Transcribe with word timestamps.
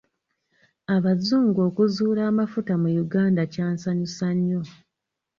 Abazungu 0.95 1.59
okuzuula 1.69 2.21
amafuuta 2.31 2.73
mu 2.81 2.89
Uganda 3.03 3.41
kyansanyu 3.53 4.07
nnyo. 4.35 4.61